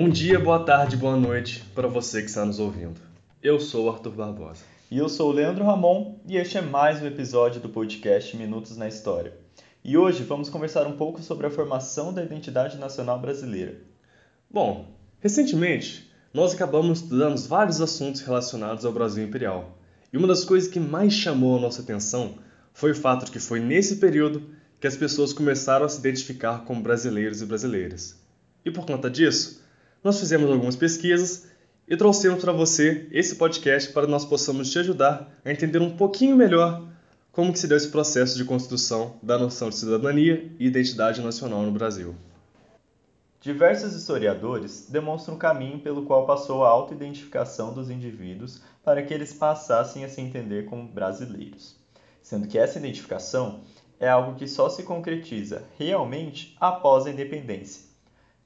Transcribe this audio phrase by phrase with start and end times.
[0.00, 2.98] Bom dia, boa tarde, boa noite para você que está nos ouvindo.
[3.42, 4.62] Eu sou o Arthur Barbosa.
[4.90, 8.78] E eu sou o Leandro Ramon e este é mais um episódio do podcast Minutos
[8.78, 9.34] na História.
[9.84, 13.78] E hoje vamos conversar um pouco sobre a formação da identidade nacional brasileira.
[14.50, 14.88] Bom,
[15.20, 19.76] recentemente nós acabamos estudando vários assuntos relacionados ao Brasil Imperial.
[20.10, 22.36] E uma das coisas que mais chamou a nossa atenção
[22.72, 24.48] foi o fato de que foi nesse período
[24.80, 28.18] que as pessoas começaram a se identificar como brasileiros e brasileiras.
[28.64, 29.59] E por conta disso,
[30.02, 31.46] nós fizemos algumas pesquisas
[31.86, 35.96] e trouxemos para você esse podcast para que nós possamos te ajudar a entender um
[35.96, 36.88] pouquinho melhor
[37.32, 41.62] como que se deu esse processo de construção da noção de cidadania e identidade nacional
[41.62, 42.14] no Brasil.
[43.40, 49.32] Diversos historiadores demonstram o caminho pelo qual passou a autoidentificação dos indivíduos para que eles
[49.32, 51.76] passassem a se entender como brasileiros,
[52.22, 53.60] sendo que essa identificação
[53.98, 57.90] é algo que só se concretiza realmente após a independência.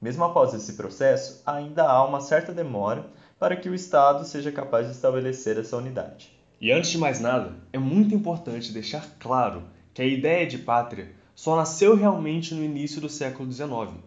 [0.01, 3.05] Mesmo após esse processo, ainda há uma certa demora
[3.39, 6.31] para que o Estado seja capaz de estabelecer essa unidade.
[6.59, 11.13] E antes de mais nada, é muito importante deixar claro que a ideia de pátria
[11.33, 14.01] só nasceu realmente no início do século XIX,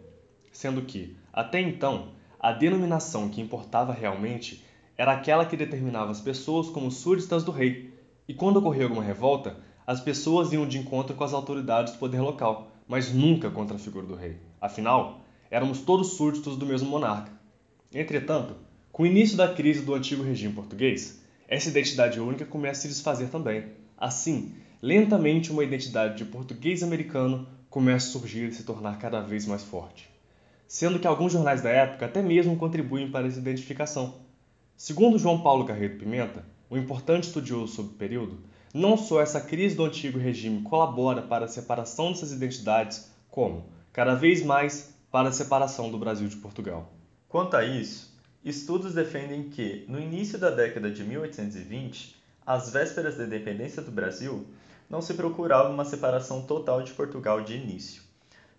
[0.53, 4.64] sendo que, até então, a denominação que importava realmente
[4.97, 7.92] era aquela que determinava as pessoas como súditas do rei,
[8.27, 12.20] e quando ocorria alguma revolta, as pessoas iam de encontro com as autoridades do poder
[12.20, 14.39] local, mas nunca contra a figura do rei.
[14.61, 17.32] Afinal, éramos todos súditos do mesmo monarca.
[17.92, 18.54] Entretanto,
[18.92, 22.88] com o início da crise do antigo regime português, essa identidade única começa a se
[22.88, 23.64] desfazer também.
[23.96, 29.46] Assim, lentamente uma identidade de português americano começa a surgir e se tornar cada vez
[29.46, 30.08] mais forte.
[30.66, 34.16] Sendo que alguns jornais da época até mesmo contribuem para essa identificação.
[34.77, 38.38] Segundo João Paulo Carreiro Pimenta, um importante estudioso sobre o período,
[38.74, 44.14] não só essa crise do antigo regime colabora para a separação dessas identidades, como, cada
[44.14, 46.92] vez mais, para a separação do Brasil de Portugal.
[47.28, 48.14] Quanto a isso,
[48.45, 54.47] estudos defendem que, no início da década de 1820, às vésperas da independência do Brasil,
[54.89, 58.02] não se procurava uma separação total de Portugal de início.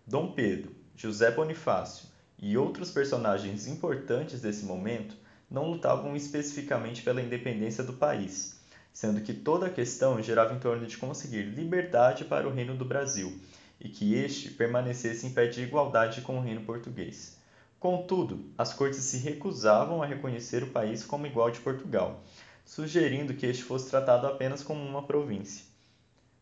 [0.06, 2.08] Dom Pedro, José Bonifácio
[2.40, 5.16] e outros personagens importantes desse momento
[5.50, 8.60] não lutavam especificamente pela independência do país,
[8.92, 12.86] sendo que toda a questão girava em torno de conseguir liberdade para o Reino do
[12.86, 13.40] Brasil
[13.80, 17.38] e que este permanecesse em pé de igualdade com o reino português.
[17.80, 22.22] Contudo, as cortes se recusavam a reconhecer o país como igual de Portugal,
[22.66, 25.64] sugerindo que este fosse tratado apenas como uma província.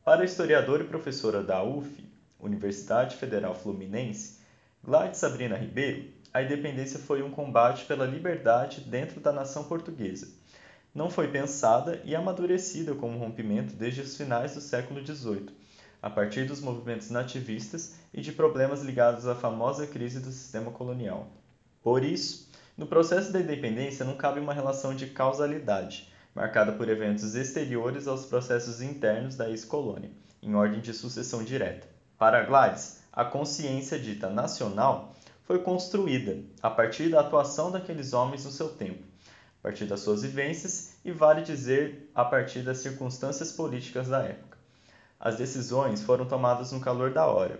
[0.03, 2.03] Para a historiadora e professora da UF,
[2.39, 4.39] Universidade Federal Fluminense,
[4.83, 10.27] Gladys Sabrina Ribeiro, a independência foi um combate pela liberdade dentro da nação portuguesa.
[10.93, 15.49] Não foi pensada e amadurecida como rompimento desde os finais do século XVIII,
[16.01, 21.27] a partir dos movimentos nativistas e de problemas ligados à famosa crise do sistema colonial.
[21.81, 27.33] Por isso, no processo da independência não cabe uma relação de causalidade, marcada por eventos
[27.33, 31.87] exteriores aos processos internos da ex-colônia, em ordem de sucessão direta.
[32.17, 38.51] Para Gladys, a consciência dita nacional foi construída a partir da atuação daqueles homens no
[38.51, 39.01] seu tempo,
[39.59, 44.46] a partir das suas vivências e, vale dizer, a partir das circunstâncias políticas da época.
[45.19, 47.59] As decisões foram tomadas no calor da hora.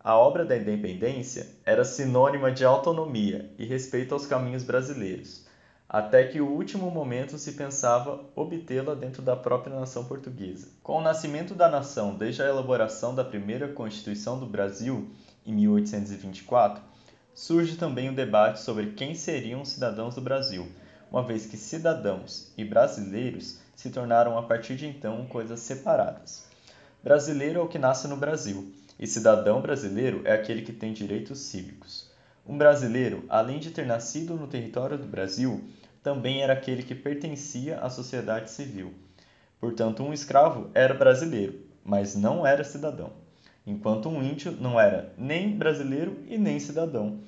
[0.00, 5.46] A obra da independência era sinônima de autonomia e respeito aos caminhos brasileiros,
[5.88, 10.68] até que o último momento se pensava obtê-la dentro da própria nação portuguesa.
[10.82, 15.10] Com o nascimento da nação desde a elaboração da primeira Constituição do Brasil,
[15.44, 16.82] em 1824,
[17.34, 20.66] surge também o debate sobre quem seriam os cidadãos do Brasil,
[21.10, 26.53] uma vez que cidadãos e brasileiros se tornaram a partir de então coisas separadas.
[27.04, 31.38] Brasileiro é o que nasce no Brasil, e cidadão brasileiro é aquele que tem direitos
[31.38, 32.10] cívicos.
[32.46, 35.62] Um brasileiro, além de ter nascido no território do Brasil,
[36.02, 38.94] também era aquele que pertencia à sociedade civil.
[39.60, 43.12] Portanto, um escravo era brasileiro, mas não era cidadão,
[43.66, 47.20] enquanto um índio não era nem brasileiro e nem cidadão.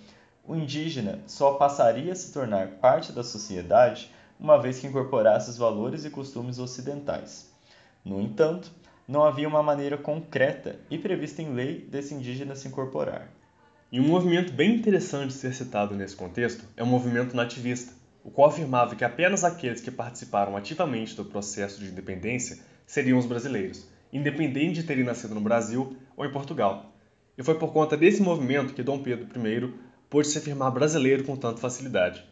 [0.43, 5.59] O indígena só passaria a se tornar parte da sociedade uma vez que incorporasse os
[5.59, 7.55] valores e costumes ocidentais.
[8.03, 8.71] No entanto,
[9.09, 13.31] não havia uma maneira concreta e prevista em lei desse indígena se incorporar.
[13.91, 17.93] E um movimento bem interessante de ser citado nesse contexto é o movimento nativista,
[18.25, 23.27] o qual afirmava que apenas aqueles que participaram ativamente do processo de independência seriam os
[23.27, 26.93] brasileiros, independente de terem nascido no Brasil ou em Portugal.
[27.39, 29.75] E foi por conta desse movimento que Dom Pedro I
[30.11, 32.25] pôde se afirmar brasileiro com tanta facilidade.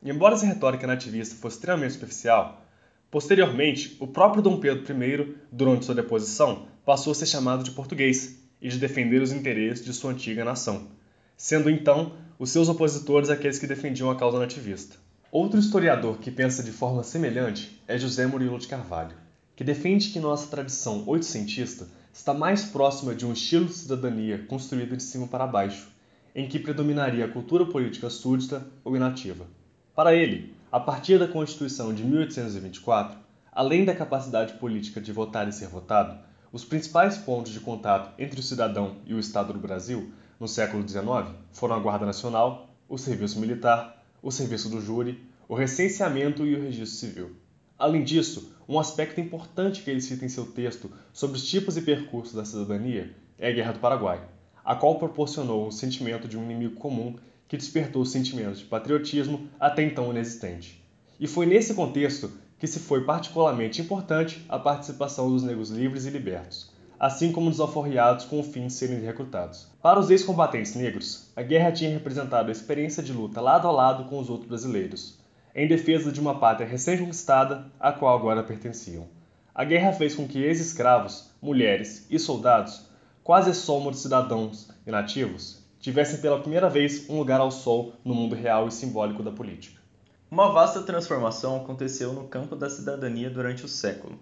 [0.00, 2.64] E embora essa retórica nativista fosse extremamente superficial,
[3.12, 8.42] Posteriormente, o próprio Dom Pedro I, durante sua deposição, passou a ser chamado de português
[8.58, 10.88] e de defender os interesses de sua antiga nação,
[11.36, 14.96] sendo então os seus opositores aqueles que defendiam a causa nativista.
[15.30, 19.14] Outro historiador que pensa de forma semelhante é José Murilo de Carvalho,
[19.54, 24.96] que defende que nossa tradição oitocentista está mais próxima de um estilo de cidadania construído
[24.96, 25.90] de cima para baixo,
[26.34, 29.46] em que predominaria a cultura política súdita ou inativa.
[29.94, 33.18] Para ele, a partir da Constituição de 1824,
[33.52, 36.18] além da capacidade política de votar e ser votado,
[36.50, 40.10] os principais pontos de contato entre o cidadão e o Estado do Brasil
[40.40, 45.54] no século XIX foram a Guarda Nacional, o serviço militar, o serviço do júri, o
[45.54, 47.36] recenseamento e o registro civil.
[47.78, 51.82] Além disso, um aspecto importante que ele cita em seu texto sobre os tipos e
[51.82, 54.26] percursos da cidadania é a Guerra do Paraguai,
[54.64, 57.18] a qual proporcionou o sentimento de um inimigo comum
[57.52, 60.82] que despertou sentimentos de patriotismo até então inexistente.
[61.20, 66.10] E foi nesse contexto que se foi particularmente importante a participação dos negros livres e
[66.10, 69.68] libertos, assim como dos alforriados com o fim de serem recrutados.
[69.82, 74.08] Para os ex-combatentes negros, a guerra tinha representado a experiência de luta lado a lado
[74.08, 75.18] com os outros brasileiros,
[75.54, 79.06] em defesa de uma pátria recém-conquistada à qual agora pertenciam.
[79.54, 82.86] A guerra fez com que ex-escravos, mulheres e soldados,
[83.22, 88.14] quase soma de cidadãos e nativos, tivessem pela primeira vez um lugar ao sol no
[88.14, 89.82] mundo real e simbólico da política.
[90.30, 94.16] Uma vasta transformação aconteceu no campo da cidadania durante o século.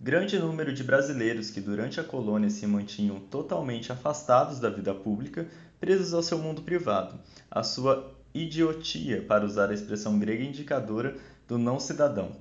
[0.00, 5.46] Grande número de brasileiros que durante a colônia se mantinham totalmente afastados da vida pública,
[5.78, 7.18] presos ao seu mundo privado,
[7.48, 11.16] a sua idiotia, para usar a expressão grega indicadora
[11.46, 12.32] do não cidadão.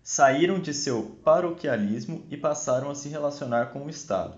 [0.00, 4.36] Saíram de seu paroquialismo e passaram a se relacionar com o Estado.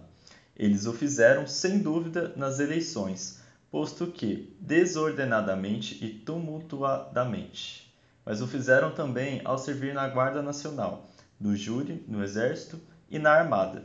[0.56, 3.43] Eles o fizeram, sem dúvida, nas eleições,
[3.74, 7.92] posto que desordenadamente e tumultuadamente.
[8.24, 11.08] Mas o fizeram também ao servir na Guarda Nacional
[11.40, 12.78] no júri, no exército
[13.10, 13.82] e na armada,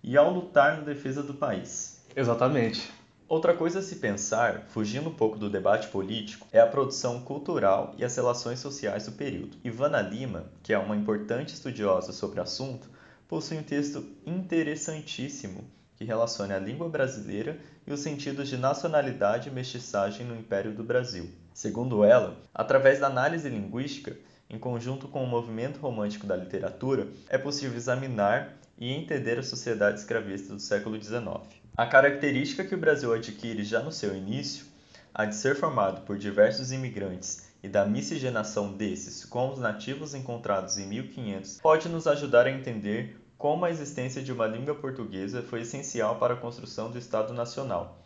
[0.00, 2.06] e ao lutar na defesa do país.
[2.14, 2.88] Exatamente.
[3.26, 7.96] Outra coisa a se pensar, fugindo um pouco do debate político, é a produção cultural
[7.98, 9.56] e as relações sociais do período.
[9.64, 12.88] Ivana Lima, que é uma importante estudiosa sobre o assunto,
[13.26, 15.68] possui um texto interessantíssimo
[16.02, 17.56] que relaciona a língua brasileira
[17.86, 21.30] e os sentidos de nacionalidade e mestiçagem no Império do Brasil.
[21.54, 24.16] Segundo ela, através da análise linguística,
[24.50, 30.00] em conjunto com o movimento romântico da literatura, é possível examinar e entender a sociedade
[30.00, 31.40] escravista do século XIX.
[31.76, 34.66] A característica que o Brasil adquire já no seu início,
[35.14, 40.78] a de ser formado por diversos imigrantes e da miscigenação desses com os nativos encontrados
[40.78, 45.62] em 1500, pode nos ajudar a entender como a existência de uma língua portuguesa foi
[45.62, 47.98] essencial para a construção do Estado Nacional,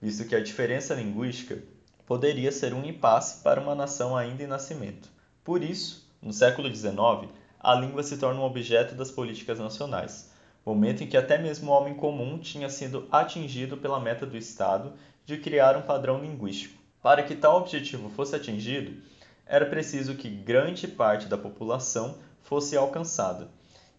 [0.00, 1.60] visto que a diferença linguística
[2.06, 5.08] poderia ser um impasse para uma nação ainda em nascimento.
[5.42, 7.28] Por isso, no século XIX,
[7.58, 10.30] a língua se torna um objeto das políticas nacionais,
[10.64, 14.92] momento em que até mesmo o homem comum tinha sido atingido pela meta do Estado
[15.24, 16.80] de criar um padrão linguístico.
[17.02, 19.02] Para que tal objetivo fosse atingido,
[19.46, 23.48] era preciso que grande parte da população fosse alcançada,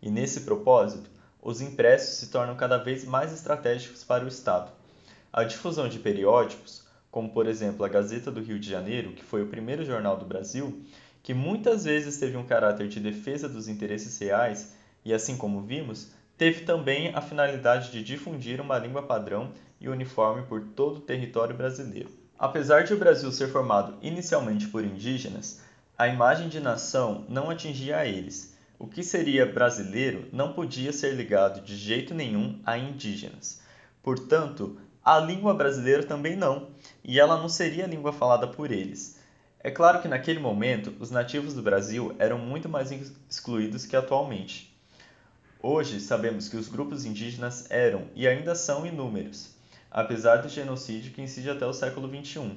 [0.01, 1.09] e nesse propósito,
[1.41, 4.71] os impressos se tornam cada vez mais estratégicos para o Estado.
[5.31, 9.41] A difusão de periódicos, como por exemplo a Gazeta do Rio de Janeiro, que foi
[9.41, 10.83] o primeiro jornal do Brasil,
[11.23, 14.73] que muitas vezes teve um caráter de defesa dos interesses reais
[15.03, 20.43] e, assim como vimos, teve também a finalidade de difundir uma língua padrão e uniforme
[20.43, 22.09] por todo o território brasileiro.
[22.37, 25.61] Apesar de o Brasil ser formado inicialmente por indígenas,
[25.97, 28.56] a imagem de nação não atingia a eles.
[28.79, 33.59] O que seria brasileiro não podia ser ligado de jeito nenhum a indígenas.
[34.03, 36.69] Portanto, a língua brasileira também não,
[37.03, 39.19] e ela não seria a língua falada por eles.
[39.59, 42.91] É claro que naquele momento os nativos do Brasil eram muito mais
[43.27, 44.71] excluídos que atualmente.
[45.59, 49.55] Hoje sabemos que os grupos indígenas eram e ainda são inúmeros,
[49.89, 52.51] apesar do genocídio que incide até o século XXI.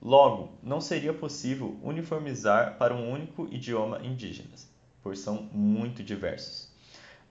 [0.00, 4.66] Logo, não seria possível uniformizar para um único idioma indígenas,
[5.08, 6.68] pois são muito diversos.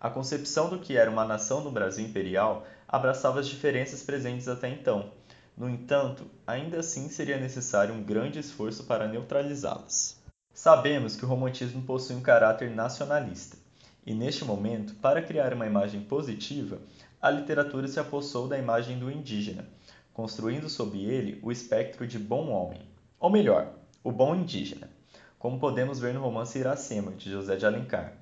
[0.02, 4.68] A concepção do que era uma nação no Brasil imperial abraçava as diferenças presentes até
[4.68, 5.12] então,
[5.56, 10.20] no entanto, ainda assim seria necessário um grande esforço para neutralizá-las.
[10.52, 13.56] Sabemos que o romantismo possui um caráter nacionalista,
[14.04, 16.80] e neste momento, para criar uma imagem positiva,
[17.22, 19.68] a literatura se apossou da imagem do indígena,
[20.16, 22.82] construindo sob ele o espectro de bom homem,
[23.20, 23.72] ou melhor,
[24.04, 24.97] o bom indígena,
[25.40, 28.14] como podemos ver no romance Iracema, de José de Alencar.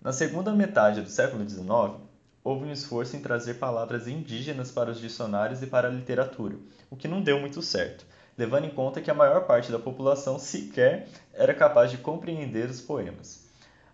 [0.00, 2.00] Na segunda metade do século XIX,
[2.42, 6.56] houve um esforço em trazer palavras indígenas para os dicionários e para a literatura,
[6.88, 8.06] o que não deu muito certo,
[8.38, 12.80] levando em conta que a maior parte da população sequer era capaz de compreender os
[12.80, 13.44] poemas.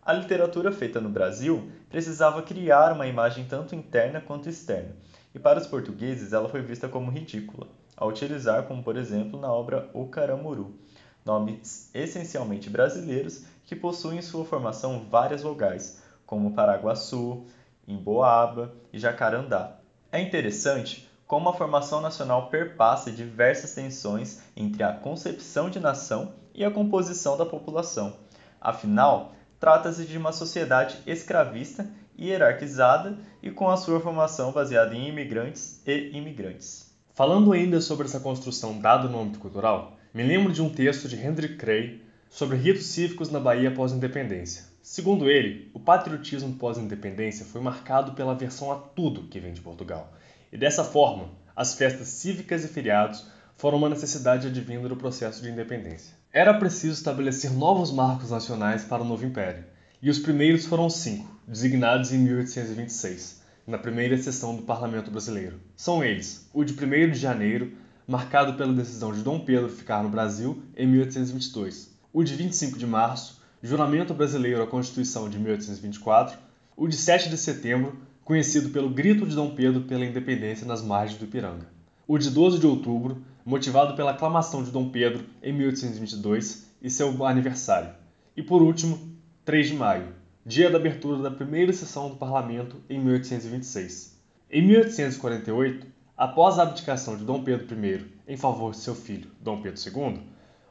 [0.04, 4.94] A literatura feita no Brasil precisava criar uma imagem tanto interna quanto externa,
[5.34, 7.66] e para os portugueses ela foi vista como ridícula.
[7.96, 10.74] a utilizar, como por exemplo na obra O Caramuru,
[11.24, 17.44] nomes essencialmente brasileiros que possuem em sua formação várias vogais, como Paraguaçu,
[17.86, 19.78] Emboaba e Jacarandá.
[20.10, 26.64] É interessante como a formação nacional perpassa diversas tensões entre a concepção de nação e
[26.64, 28.14] a composição da população.
[28.60, 31.88] Afinal, trata-se de uma sociedade escravista,
[32.18, 36.94] hierarquizada e com a sua formação baseada em imigrantes e imigrantes.
[37.14, 41.16] Falando ainda sobre essa construção dada no âmbito cultural, me lembro de um texto de
[41.16, 44.64] Hendrik Krey sobre ritos cívicos na Bahia pós-independência.
[44.82, 50.12] Segundo ele, o patriotismo pós-independência foi marcado pela aversão a tudo que vem de Portugal.
[50.52, 53.26] E dessa forma, as festas cívicas e feriados
[53.56, 56.14] foram uma necessidade advinda do processo de independência.
[56.30, 59.64] Era preciso estabelecer novos marcos nacionais para o novo império,
[60.02, 65.58] e os primeiros foram cinco, designados em 1826, na primeira sessão do Parlamento Brasileiro.
[65.74, 67.72] São eles: o de 1 de janeiro,
[68.06, 72.86] marcado pela decisão de Dom Pedro ficar no Brasil em 1822, o de 25 de
[72.86, 76.38] março, juramento brasileiro à Constituição de 1824,
[76.76, 81.18] o de 7 de setembro, conhecido pelo Grito de Dom Pedro pela independência nas margens
[81.18, 81.66] do Ipiranga,
[82.06, 87.24] o de 12 de outubro, motivado pela aclamação de Dom Pedro em 1822 e seu
[87.24, 87.90] aniversário,
[88.36, 88.98] e por último,
[89.44, 90.08] 3 de maio,
[90.44, 94.20] dia da abertura da primeira sessão do parlamento em 1826.
[94.50, 99.60] Em 1848, após a abdicação de Dom Pedro I em favor de seu filho, Dom
[99.60, 100.20] Pedro II,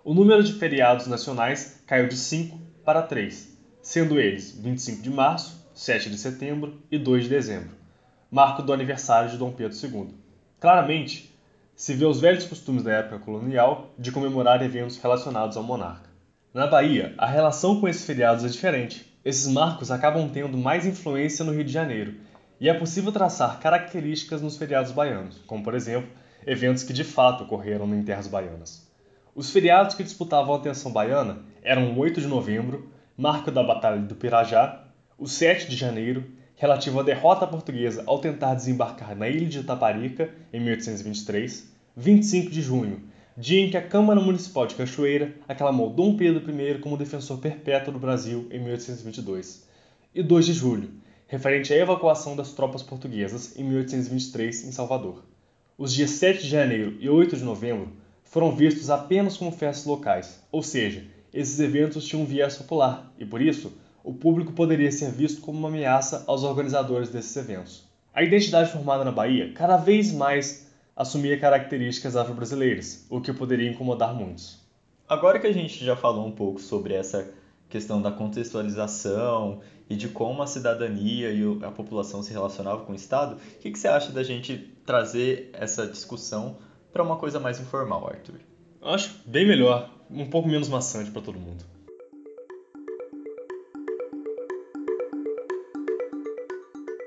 [0.04, 5.70] o número de feriados nacionais caiu de 5 para 3, sendo eles 25 de março,
[5.74, 7.72] 7 de setembro e 2 de dezembro,
[8.30, 10.16] marco do aniversário de Dom Pedro II.
[10.60, 11.32] Claramente,
[11.76, 16.10] se vê os velhos costumes da época colonial de comemorar eventos relacionados ao monarca.
[16.54, 19.12] Na Bahia, a relação com esses feriados é diferente.
[19.24, 22.16] Esses marcos acabam tendo mais influência no Rio de Janeiro
[22.62, 26.12] e é possível traçar características nos feriados baianos, como por exemplo,
[26.46, 28.88] eventos que de fato ocorreram em terras baianas.
[29.34, 32.88] Os feriados que disputavam a atenção baiana eram o 8 de novembro,
[33.18, 34.84] marco da Batalha do Pirajá,
[35.18, 36.24] o 7 de janeiro,
[36.56, 42.62] relativo à derrota portuguesa ao tentar desembarcar na ilha de Taparica em 1823, 25 de
[42.62, 43.02] junho,
[43.36, 47.92] dia em que a Câmara Municipal de Cachoeira aclamou Dom Pedro I como defensor perpétuo
[47.92, 49.68] do Brasil em 1822,
[50.14, 51.02] e 2 de julho,
[51.32, 55.24] referente à evacuação das tropas portuguesas em 1823 em Salvador.
[55.78, 57.94] Os dias 7 de janeiro e 8 de novembro
[58.26, 63.26] foram vistos apenas como festas locais, ou seja, esses eventos tinham um viés popular e,
[63.26, 63.72] por isso,
[64.04, 67.86] o público poderia ser visto como uma ameaça aos organizadores desses eventos.
[68.14, 74.14] A identidade formada na Bahia cada vez mais assumia características afro-brasileiras, o que poderia incomodar
[74.14, 74.60] muitos.
[75.08, 77.34] Agora que a gente já falou um pouco sobre essa
[77.72, 82.96] questão da contextualização e de como a cidadania e a população se relacionavam com o
[82.96, 86.58] Estado, o que, que você acha da gente trazer essa discussão
[86.92, 88.42] para uma coisa mais informal, Arthur?
[88.82, 91.64] Acho bem melhor, um pouco menos maçante para todo mundo.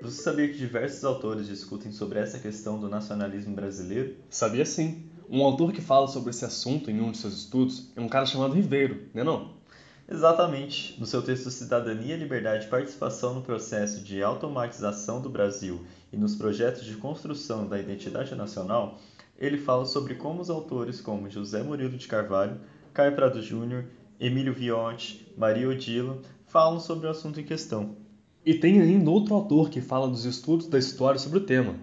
[0.01, 4.17] Você sabia que diversos autores discutem sobre essa questão do nacionalismo brasileiro?
[4.29, 5.03] Sabia sim.
[5.29, 8.27] Um autor que fala sobre esse assunto em um de seus estudos é um cara
[8.27, 9.64] chamado Ribeiro, né não?
[10.07, 10.99] Exatamente.
[11.01, 16.37] No seu texto Cidadania, Liberdade e Participação no Processo de Automatização do Brasil e nos
[16.37, 19.01] Projetos de Construção da Identidade Nacional,
[19.39, 22.61] ele fala sobre como os autores como José Murilo de Carvalho,
[22.93, 23.87] Caio Prado Júnior,
[24.21, 27.97] Emílio Vionte, Maria Odilo falam sobre o assunto em questão.
[28.45, 31.75] E tem ainda outro autor que fala dos estudos da história sobre o tema,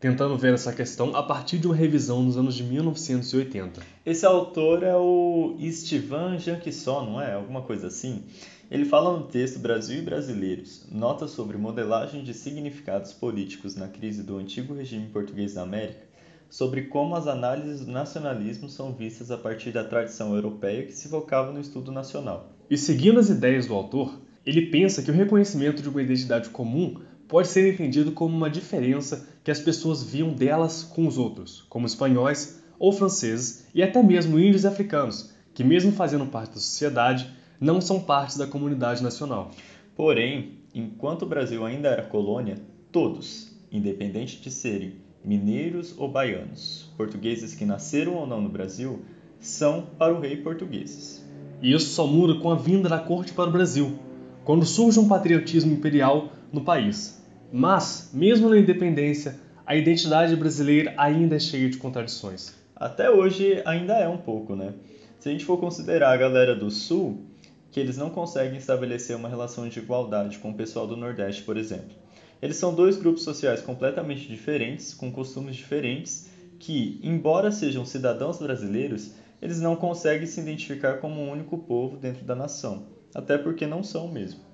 [0.00, 3.82] tentando ver essa questão a partir de uma revisão nos anos de 1980.
[4.06, 7.34] Esse autor é o Estevan Janquisson, não é?
[7.34, 8.22] Alguma coisa assim?
[8.70, 14.22] Ele fala no texto Brasil e Brasileiros, nota sobre modelagem de significados políticos na crise
[14.22, 16.06] do antigo regime português da América,
[16.50, 21.08] sobre como as análises do nacionalismo são vistas a partir da tradição europeia que se
[21.08, 22.50] focava no estudo nacional.
[22.70, 27.00] E seguindo as ideias do autor, ele pensa que o reconhecimento de uma identidade comum
[27.28, 31.86] pode ser entendido como uma diferença que as pessoas viam delas com os outros, como
[31.86, 37.30] espanhóis ou franceses e até mesmo índios e africanos, que, mesmo fazendo parte da sociedade,
[37.60, 39.50] não são parte da comunidade nacional.
[39.94, 42.56] Porém, enquanto o Brasil ainda era colônia,
[42.90, 44.94] todos, independente de serem
[45.24, 49.02] mineiros ou baianos, portugueses que nasceram ou não no Brasil,
[49.40, 51.24] são para o rei portugueses.
[51.60, 53.98] E isso só muda com a vinda da corte para o Brasil,
[54.44, 57.17] quando surge um patriotismo imperial no país.
[57.50, 62.54] Mas, mesmo na independência, a identidade brasileira ainda é cheia de contradições.
[62.76, 64.74] Até hoje ainda é um pouco, né?
[65.18, 67.24] Se a gente for considerar a galera do Sul,
[67.70, 71.56] que eles não conseguem estabelecer uma relação de igualdade com o pessoal do Nordeste, por
[71.56, 71.96] exemplo.
[72.40, 79.12] Eles são dois grupos sociais completamente diferentes, com costumes diferentes, que, embora sejam cidadãos brasileiros,
[79.40, 83.82] eles não conseguem se identificar como um único povo dentro da nação, até porque não
[83.82, 84.47] são mesmo.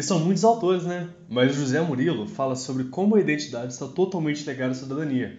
[0.00, 1.10] E são muitos autores, né?
[1.28, 5.38] Mas José Murilo fala sobre como a identidade está totalmente ligada à cidadania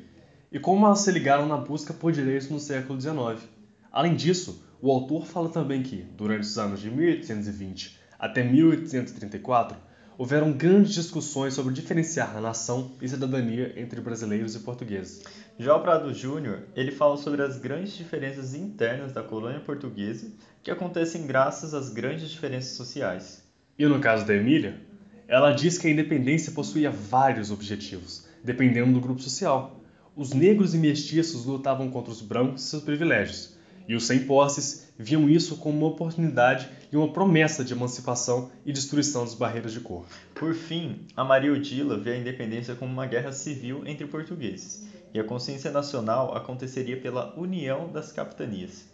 [0.52, 3.44] e como elas se ligaram na busca por direitos no século XIX.
[3.92, 9.76] Além disso, o autor fala também que, durante os anos de 1820 até 1834,
[10.16, 15.24] houveram grandes discussões sobre diferenciar a nação e cidadania entre brasileiros e portugueses.
[15.58, 20.70] Já o Prado Júnior, ele fala sobre as grandes diferenças internas da colônia portuguesa que
[20.70, 23.41] acontecem graças às grandes diferenças sociais.
[23.82, 24.80] E no caso da Emília,
[25.28, 29.82] ela diz que a independência possuía vários objetivos, dependendo do grupo social.
[30.16, 33.58] Os negros e mestiços lutavam contra os brancos e seus privilégios,
[33.88, 38.72] e os sem posses viam isso como uma oportunidade e uma promessa de emancipação e
[38.72, 40.06] destruição das barreiras de cor.
[40.36, 45.20] Por fim, a Maria Odila vê a independência como uma guerra civil entre portugueses, e
[45.20, 48.88] a consciência nacional aconteceria pela união das capitanias.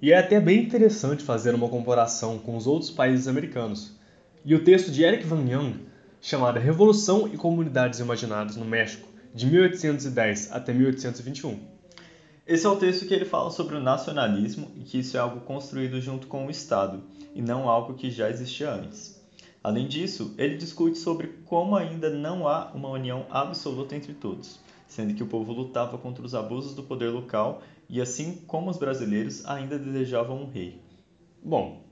[0.00, 4.00] E é até bem interessante fazer uma comparação com os outros países americanos.
[4.44, 5.86] E o texto de Eric Van Young,
[6.20, 11.60] chamado Revolução e Comunidades Imaginadas no México, de 1810 até 1821,
[12.44, 15.42] esse é o texto que ele fala sobre o nacionalismo e que isso é algo
[15.42, 17.04] construído junto com o Estado
[17.36, 19.22] e não algo que já existia antes.
[19.62, 24.58] Além disso, ele discute sobre como ainda não há uma união absoluta entre todos,
[24.88, 28.76] sendo que o povo lutava contra os abusos do poder local e, assim como os
[28.76, 30.82] brasileiros, ainda desejavam um rei.
[31.40, 31.84] Bom,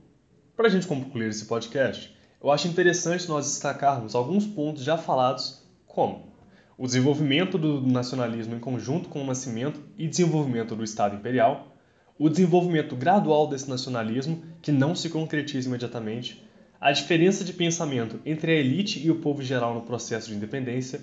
[0.53, 5.63] para a gente concluir esse podcast, eu acho interessante nós destacarmos alguns pontos já falados,
[5.85, 6.31] como
[6.77, 11.75] o desenvolvimento do nacionalismo em conjunto com o nascimento e desenvolvimento do Estado Imperial,
[12.17, 16.43] o desenvolvimento gradual desse nacionalismo, que não se concretiza imediatamente,
[16.79, 21.01] a diferença de pensamento entre a elite e o povo geral no processo de independência,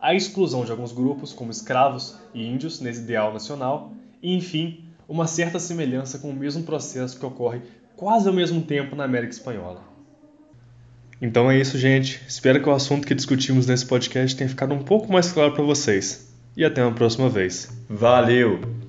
[0.00, 5.28] a exclusão de alguns grupos, como escravos e índios, nesse ideal nacional, e, enfim, uma
[5.28, 7.62] certa semelhança com o mesmo processo que ocorre
[7.94, 9.89] quase ao mesmo tempo na América Espanhola.
[11.20, 12.20] Então é isso, gente.
[12.26, 15.62] Espero que o assunto que discutimos nesse podcast tenha ficado um pouco mais claro para
[15.62, 16.32] vocês.
[16.56, 17.68] E até uma próxima vez.
[17.88, 18.79] Valeu!